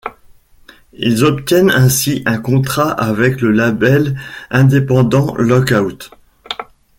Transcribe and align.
Ils 0.93 1.23
obtiennent 1.23 1.69
ainsi 1.69 2.23
un 2.25 2.39
contrat 2.39 2.89
avec 2.89 3.39
le 3.39 3.51
label 3.51 4.19
indépendant 4.49 5.35
Lookout! 5.37 6.09